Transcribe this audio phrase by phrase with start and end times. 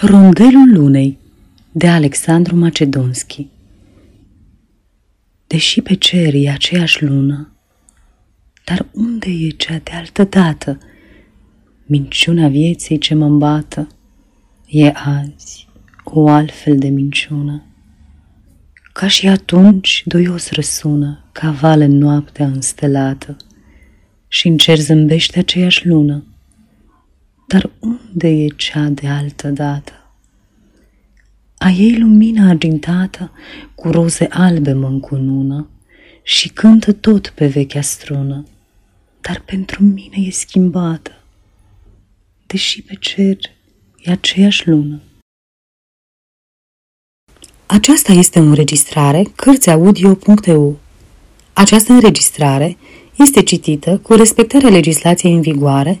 [0.00, 1.18] Rondelul lunei
[1.72, 3.48] de Alexandru Macedonski
[5.46, 7.52] Deși pe cer e aceeași lună,
[8.64, 10.78] dar unde e cea de altă dată?
[11.86, 13.88] Minciuna vieții ce mă îmbată
[14.66, 15.68] e azi
[16.04, 17.62] o altfel de minciună.
[18.92, 23.36] Ca și atunci duios răsună ca vale în noaptea înstelată
[24.28, 26.24] și în cer zâmbește aceeași lună.
[27.46, 29.92] Dar unde e cea de altă dată?
[31.58, 33.30] A ei lumina argintată
[33.74, 35.68] cu roze albe mă încunună
[36.22, 38.44] și cântă tot pe vechea strună,
[39.20, 41.22] dar pentru mine e schimbată,
[42.46, 43.36] deși pe cer
[44.02, 45.00] e aceeași lună.
[47.66, 50.78] Aceasta este o înregistrare Cărțiaudio.eu.
[51.52, 52.76] Această înregistrare
[53.16, 56.00] este citită cu respectarea legislației în vigoare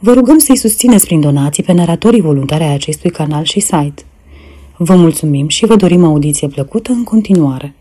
[0.00, 4.02] Vă rugăm să-i susțineți prin donații pe naratorii voluntari ai acestui canal și site.
[4.76, 7.74] Vă mulțumim și vă dorim audiție plăcută în continuare.